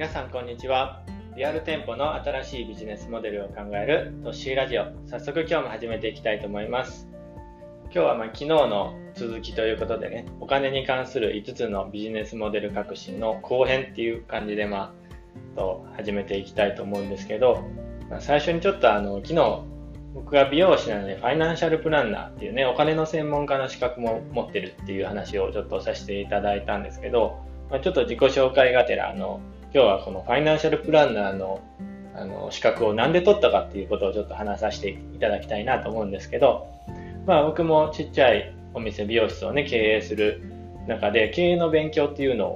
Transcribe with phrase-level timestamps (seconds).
[0.00, 1.02] 皆さんこんにちは。
[1.36, 4.86] リアル店舗の新しいビジネスモデルを考えるトッシーラジオ。
[5.06, 7.06] 早速今日も始めていきたいと思います。
[7.84, 14.94] 今日はま昨日の続きということでねお金に関する5つのビジネスモデル革新の後編っていう感じでま
[15.54, 17.62] あと始めていきたいと思うんですけど、
[18.08, 19.62] まあ、最初にちょっとあの昨日
[20.14, 31.60] 僕が美容師なのでファイナンシャルプランナーっていうねお金の専門家の資格も持ってるっていう話をちょっとさせていただいたんですけど、まあ、ちょっと自己紹介がてらあの今日はこのファイナンシャルプランナーの
[32.12, 36.66] あの資格を何で取ったかっていうことをちょっと話させていただきたいなと思うんですけど、
[37.24, 40.42] まあ僕もちっちゃいお店、美容室をね、経営する
[40.88, 42.48] 中で経営の勉強っていうの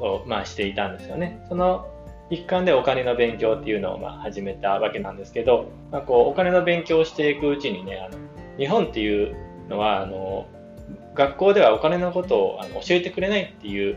[0.00, 1.40] を、まあしていたんですよね。
[1.48, 1.86] その
[2.30, 8.18] 一環でお金の勉強っていうのをまあ始めたわけなんですけど、まあ、こうお金の勉強をしていくうちにね、あの
[8.58, 9.36] 日本っていう
[9.68, 10.48] のはあの
[11.14, 13.96] 学校ではお金のことをあの教えてくれないっていう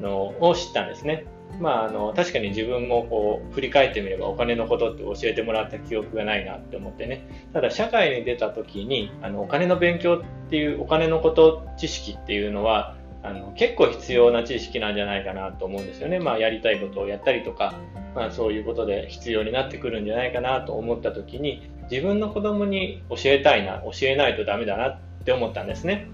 [0.00, 1.26] のを知ったんですね。
[1.60, 17.74] まあ、あの確かに自分もこう振り返ってみればお金のことって教えてもらった記憶がないなって思ってねただ社会に出た時にあのお金の勉強っていうお金のこと知識っていうのはあの結構必要な知識なんじゃないかなと思うんですよね、まあ、やりたいことをやったりとか、
[18.14, 26.08] まあ、そういうことで必要になってくるんじゃないかなと思った時に自分の子供に教えたいな教えないとダメだなって思ったんですね。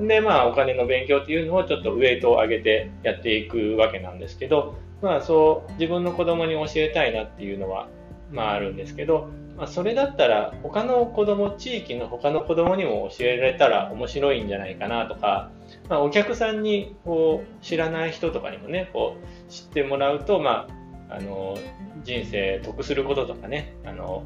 [0.00, 7.88] で、まあ、お金の勉強っていうのをちょっとウェイトを上げてやっていくわけなんですけど、まあ、そう自分の子供に教えたいなっていうのは、
[8.30, 15.50] まあ、あるんですけど、まあ、それだったら他の子供地域の他の子供にも教えられたら面白いんじゃないかなとか、
[15.88, 20.68] まあ、お客さんにこう知らない人とかにもねこう知ってもらうと、ま
[21.10, 21.56] あ、あの
[22.04, 24.22] 人生得することとかねあの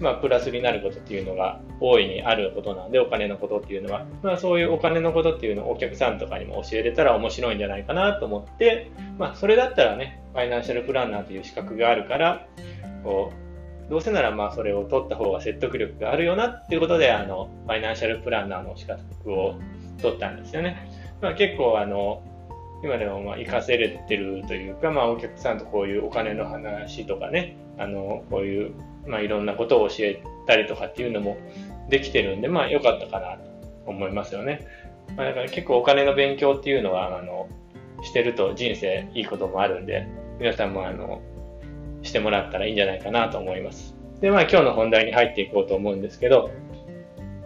[0.00, 12.46] まあ、プラスになることっていうのが大いにあることなんで、お金のことっていうのは、まあ、そういうお金のことっていうのをお客さんとかにも教えれたら面白いんじゃないかなと思って、まあ、それだったらね、ファイナンシャルプランナーという資格があるから、
[13.02, 19.54] こう、どうせならまあそれを取った方が説得力があるよなっていうことで、あの、ファイナンシャルプランナーの資格を
[20.00, 20.76] 取ったんですよね。
[21.20, 22.22] まあ、結構あの、
[22.84, 28.72] 今でもまあ活かせれてるというか、まあ、お客さんとこういうお金の話とかね、あの、こういう
[29.08, 31.38] まあ、いろんなことを教えたりとかっていうのも
[31.88, 33.42] できてるんで、まあ、良かったかなと
[33.86, 34.66] 思いますよね。
[35.16, 37.48] まあ、だから結構お金の勉強っていうのは、あの、
[38.02, 40.06] してると人生いいこともあるんで、
[40.38, 41.22] 皆さんもあの、
[42.02, 43.96] してもらったらいいんじゃないかなと思います。
[44.20, 46.50] で、まあ今日の本題に入っていこうと思うんですけど、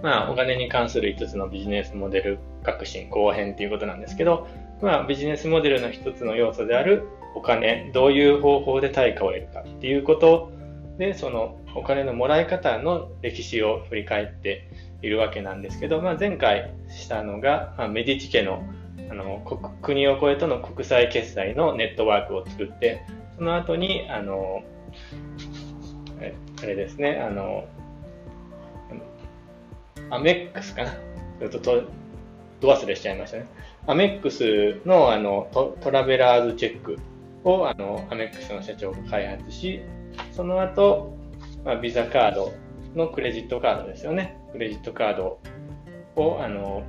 [0.03, 4.49] まあお金に関する5つのビジネスモデル革新後編っていうことなんですけど、
[4.83, 10.53] まあビジネスモデルの一つの要素であるお金、どういう方法で対価を得るかっていうこと
[10.99, 14.69] で、そのお金のもらい方の歴史を振り返って
[15.01, 18.63] いるわけなんですけど、まあ、前回したのが、まあ、メディチ家の
[19.11, 19.43] あの
[19.83, 23.03] 国を超えとの国際決済のネットワークを作って、
[23.37, 24.63] その後に、あの、
[26.63, 27.65] あれですね、あの、
[30.11, 30.91] アメックスかな？
[30.93, 31.83] ちょっとと、
[32.61, 33.47] ど忘れしちゃいましたね。
[33.87, 36.99] アメックスのあのトトラベラーズチェック
[37.45, 39.83] をあのアメックスの社長が開発し、
[40.31, 41.17] その後、
[41.65, 42.53] まあ、ビザカード
[42.95, 44.37] のクレジットカードですよね。
[44.53, 45.41] クレジットカード
[46.17, 46.83] を、あの、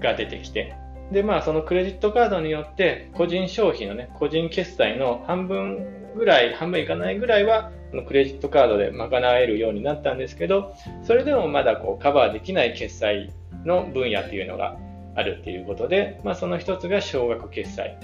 [0.00, 0.74] が出てきて。
[1.12, 7.70] で、まあ、そのクレジットカードによって、個人消費のね、個人決済の半分ぐらい、半分いかないぐらいは、
[8.06, 13.30] クレジットカードで賄えるようになったんですけど、それでもまだこうカバーできない決済
[13.66, 14.78] の分野っていうのが
[15.14, 17.98] あるっていうことで、まあ、その一つが少額決済。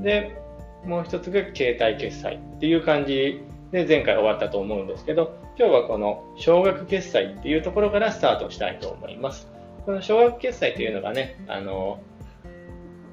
[0.00, 0.36] で、
[0.84, 9.48] もう一つが携帯決済っていう感じで前回終わったと思うんですけど、今日はこの少額決済っていうところからスタートしたいと思います。
[9.84, 12.00] この少額決済っていうのがね、あの、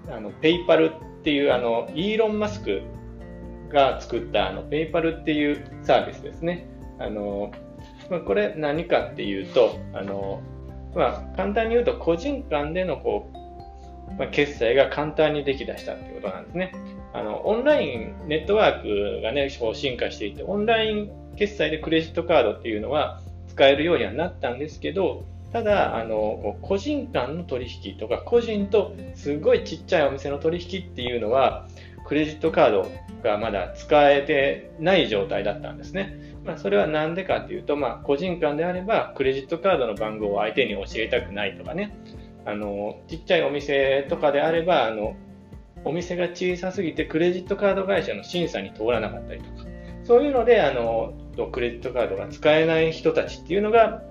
[0.09, 2.81] あのペイパルっていうあの、イーロン・マスク
[3.69, 6.67] が作ったあのペイパルっていうサービスですね。
[6.99, 7.51] あの、
[8.09, 10.41] まあ、これ何かっていうと、あの、
[10.95, 16.73] まあ、簡単に言うと個人間でのこう、まあ、決済が簡単にできだしたってことなんですね。
[17.13, 31.67] あの、オンライン、ネットワークがね、こう進化していて、オンライン決済でクレジットカードっていうのは使えるようにはなったんですけど、ただ、あの、個人間の取引とか、個人とすごいちっちゃいお店の取引っていうのは、
[32.05, 32.91] クレジットカード
[33.23, 36.29] がまだ使えてない状態だったんですね。
[36.45, 41.95] まあ、それはなんでかっていうと、まあ、個人間であれば、クレジットカードの番号を相手に教えたくないとかね、
[42.45, 45.15] あの、ちっちゃいお店とかであれば、あの、
[45.85, 49.69] お店が小さすぎてクレジットカード会社の審査に通らなかったりとか、
[50.03, 51.13] そういうので、あの、
[51.51, 54.03] クレジットカードが使えない人たちっていうのが、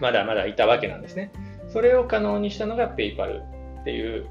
[0.00, 1.32] まだまだいたわけなんですね。
[1.68, 3.40] それを可能にしたのが PayPal
[3.80, 4.26] っていう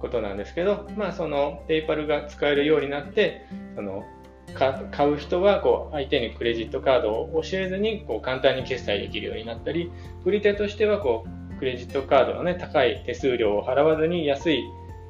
[0.00, 4.04] ことなんですけど、まあその PayPal が使えるようになって、その
[4.54, 9.90] 買う人はこう相手にクレジットカードを教えずにこう簡単に決済できるようになったり、
[10.24, 11.24] 売り手としてはこ
[11.54, 14.64] うクレジットカードの、ね、高い手数料を払わずに安い、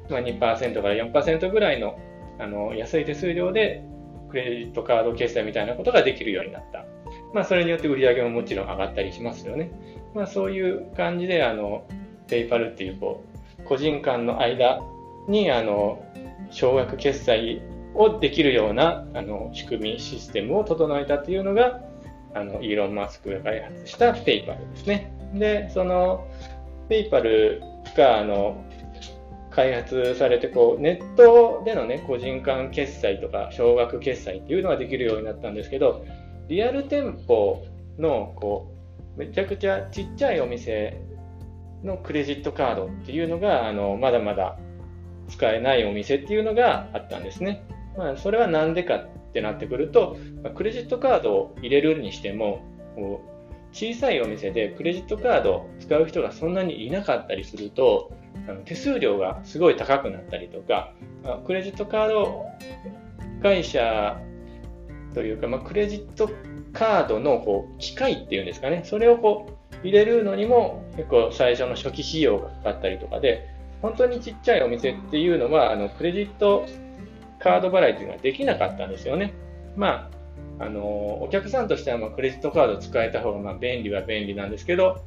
[0.09, 0.39] まあ、2%
[0.81, 1.97] から4%ぐらいの
[2.39, 3.83] あの安い手数料で
[4.29, 6.85] クレジットカード決済みたいなことができるようになった。
[7.33, 9.71] まあ、それによって売り上げももちろん上がったりしますよね。
[10.13, 11.85] まあ、そういう感じで、あの、
[12.27, 13.23] ペイパルっていう、こ
[13.59, 14.81] う、個人間の間
[15.27, 16.03] に、あの、
[16.49, 17.61] 少額決済
[17.95, 21.81] をできるような、あの、仕組み、システムを整えたっていうのが、
[22.33, 25.11] あの、イーロン・マスクが開発したペイパルですね。
[25.33, 26.27] で、その、
[26.89, 27.61] ペイパル
[27.95, 28.63] が、あの、
[29.55, 36.05] 開発されてこうネットでの、ね、個人間決済とか少額決済っていうのができるようになったんですけど
[36.47, 37.65] リアル店舗
[37.99, 38.73] のこ
[39.15, 40.99] うめちゃくちゃちっちゃいお店
[41.83, 44.57] のクレジットカードっていうのがあのまだまだ
[45.29, 47.63] 使えないお店っていうのがあったんですね。
[47.97, 50.17] まあ、それは何でかってなってくると、
[50.55, 52.61] クレジットカードを入れるにしても、
[53.73, 58.13] 小さいお店でクレジットカードを使う人がそんなにいなかったりすると
[58.47, 60.93] あの、手数料がすごい高くなったりとか、
[61.45, 62.45] クレジットカード
[63.41, 64.19] 会社
[65.13, 66.29] というか、まあ、クレジット
[66.73, 73.49] カードのこう機械っていうんですかね、それをこう入れるのにも結構最初の初期費用がかかったりとかで、
[73.81, 76.65] 本当にちっちゃいお店っていうのは、あのクレジット
[77.39, 79.33] カード払いっていうのはできなかったんですよね。
[79.75, 80.22] まあ、
[80.59, 85.03] あのお客さんとしてはまクレジットカード使えた方がま便利は便利なんですけど、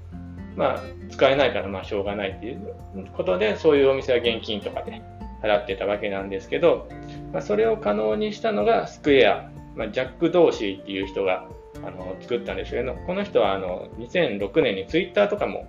[0.56, 2.74] まあ、使えないからまあしょうがないっていう
[3.16, 5.02] ことで、そういうお店は現金とかで
[5.42, 6.88] 払ってたわけなんですけど、
[7.32, 11.46] まあ、それを可能にしたのがスクエア、まあ、ジャック・ドーシーっていう人が
[11.84, 15.66] あの作ったんですけど、この人はあの2006年にツイッターとかも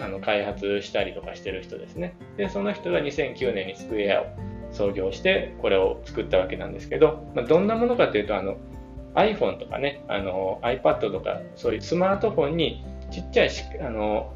[0.00, 2.16] あの開発したりとかしてる人ですね。
[2.36, 4.26] で、その人が2009年にスクエアを
[4.72, 8.56] 創業して、これを作ったわけなんですけど、まあ、どんなものかというと、あの
[9.14, 13.50] iPhone とかね、あの iPad とか、そういうスマートフォンにちっちゃい
[13.80, 14.32] あの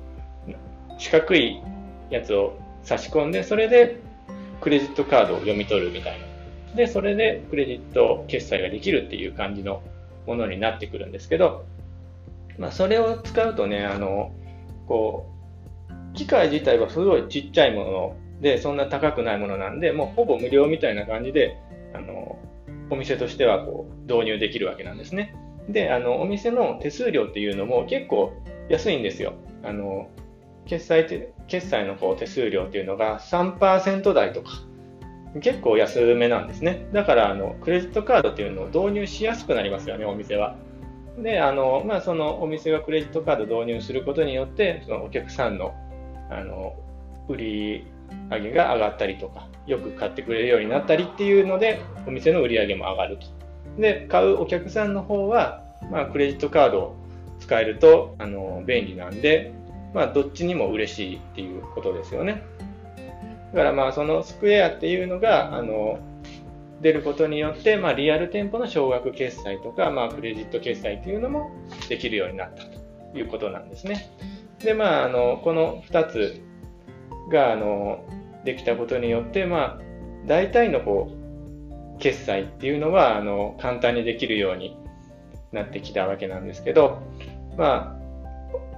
[0.99, 1.61] 四角い
[2.11, 3.97] やつを差し込んで、それで
[4.61, 6.77] クレジットカードを読み取るみたいな。
[6.77, 9.83] で、それでクレジット決済ができるっていう感じの
[10.27, 11.65] ものになってくるんですけど、
[12.59, 14.33] まあ、それを使うとね、あの、
[14.87, 15.31] こ
[16.13, 21.57] う、機械自体はすごいちっちゃいもので、そんな高くないものなんで、もうほぼ無料みたいな感じで、
[22.91, 25.35] お店としてはこう導入できるわけなんですね。
[25.69, 28.33] で、あの、お店の手数料っていうのも結構
[28.69, 29.35] 安いんですよ。
[29.63, 30.11] あの、
[30.67, 31.07] 決済
[31.47, 34.51] 決済のこう手数料っていうのが3%台とか、
[35.41, 36.87] 結構安めなんですね。
[36.93, 40.57] だから、あの、クレジットカードっていうのを導入しやすくなりますよね、お店は。
[41.19, 45.75] で、あの、まあ、そのお店がクレジットカード導入することによって、そのお客さんの、
[46.31, 46.75] あの、
[47.29, 47.87] 売り
[48.31, 53.27] 上げが上がったりとか、よく買ってくれるようになったりっていうので、お店の売り上げも上がると。
[53.81, 56.97] で、買うお客さんの方は、まあ、クレジットカードを
[57.41, 59.53] 使えると、あの、便利なんで、
[59.95, 62.43] まあ、どっちにも嬉しいっていうことですよね。
[63.53, 65.99] だからまあ、そのスクエアっていうのが、あの、
[66.83, 71.51] 出ることによって、まあ、リアル店舗の少額決済とか、まあ、クレジット決済っていうのも
[71.89, 74.11] できるようになったということなんですね。
[74.63, 76.43] で、まあ、あの、この2つ
[77.29, 78.05] が、あの、
[78.45, 79.79] できたことによって、まあ、
[80.27, 84.77] 大体のこう、決済っていうのは、あの、簡単にできるように
[85.53, 87.03] なってきたわけなんですけど、
[87.57, 87.99] まあ、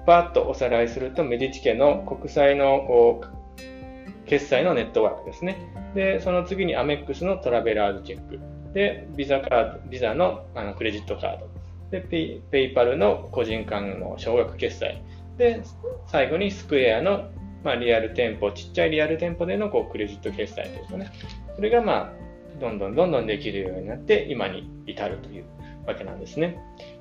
[0.07, 5.57] パッとおさらいすると、メディチ家の国際のこう決済のネットワークですね。
[5.95, 8.41] で、その次にアメックスのトラベラーズチェック。
[8.73, 11.49] で、ビザカード、ビザのあのクレジットカード。
[11.91, 15.03] で、ペイペイパルの個人間の少額決済。
[15.37, 15.63] で、
[16.07, 17.31] 最後にスクエアの、
[17.63, 21.11] まあ、リアル店舗、ちっちゃいリアル店舗でのこうクレジット決済ですね。
[21.57, 22.13] それがまあ、
[22.61, 25.45] どんどんどんどんできるようになって、今に至るという
[25.87, 26.59] わけなんですね。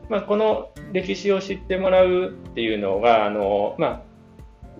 [0.09, 4.01] まあ、この歴史を知ってもらうっていうのが、あの、まあ、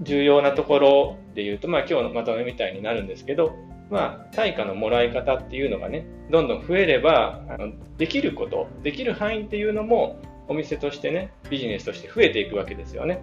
[0.02, 3.56] 重要なところで言うと、まあ、今日のまとめみたいになるんですけど、
[3.90, 13.22] まあ、対価のもらい方っていうのがね、どんどん増えれば、あのできること、できる範囲っていうのも、お店としてね、ビジネスとして増えていくわけですよね。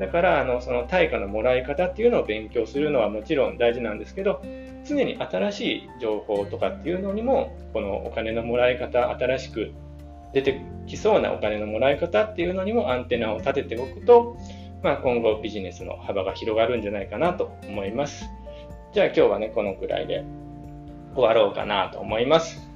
[0.00, 4.42] だから、あの、その対価のもらい方っていうのを勉強するのはもちろん大事なんですけど、
[4.84, 9.72] 常に新しい情報とかっていうのにも、このお金のもらい方、新しく
[10.32, 14.38] 出てきそうなお金のもらい方っていうのにもアンテナを立てておくと、
[14.82, 18.24] まあ、今後ビジネスの幅が広がるんじゃないかなと思います。
[18.94, 20.24] じゃあ今日はね、このくらいで
[21.14, 22.66] 終わろうかなと思います。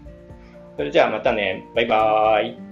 [0.76, 2.63] それじゃあまたね、バイバーイ。